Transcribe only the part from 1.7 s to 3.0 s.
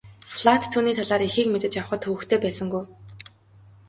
авахад төвөгтэй байсангүй.